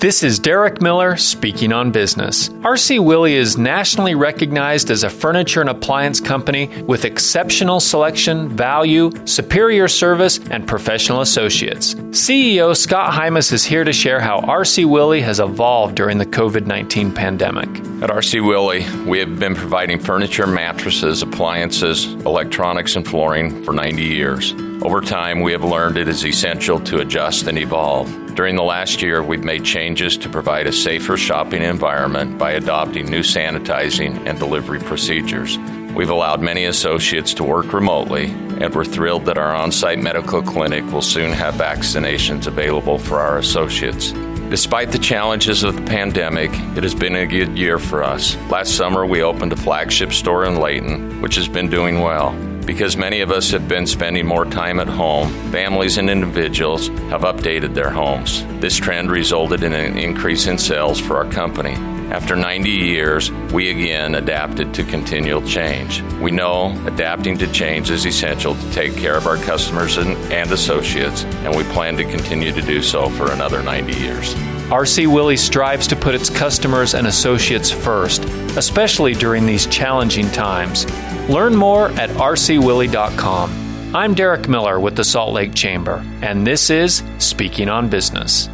[0.00, 2.48] This is Derek Miller speaking on business.
[2.48, 9.10] RC Willey is nationally recognized as a furniture and appliance company with exceptional selection, value,
[9.26, 11.92] superior service, and professional associates.
[12.12, 16.64] CEO Scott Hymas is here to share how RC Willey has evolved during the COVID
[16.64, 17.68] 19 pandemic.
[18.02, 24.02] At RC Willey, we have been providing furniture, mattresses, appliances, electronics, and flooring for 90
[24.02, 24.54] years.
[24.82, 28.08] Over time, we have learned it is essential to adjust and evolve.
[28.34, 33.10] During the last year, we've made changes to provide a safer shopping environment by adopting
[33.10, 35.58] new sanitizing and delivery procedures.
[35.94, 40.40] We've allowed many associates to work remotely, and we're thrilled that our on site medical
[40.40, 44.12] clinic will soon have vaccinations available for our associates.
[44.48, 48.34] Despite the challenges of the pandemic, it has been a good year for us.
[48.48, 52.34] Last summer, we opened a flagship store in Layton, which has been doing well.
[52.70, 57.22] Because many of us have been spending more time at home, families and individuals have
[57.22, 58.44] updated their homes.
[58.60, 61.72] This trend resulted in an increase in sales for our company.
[62.10, 66.02] After 90 years, we again adapted to continual change.
[66.20, 70.52] We know adapting to change is essential to take care of our customers and, and
[70.52, 74.34] associates, and we plan to continue to do so for another 90 years.
[74.70, 78.24] RC Willey strives to put its customers and associates first,
[78.58, 80.84] especially during these challenging times.
[81.30, 83.69] Learn more at rcwilley.com.
[83.92, 88.48] I'm Derek Miller with the Salt Lake Chamber, and this is Speaking on Business.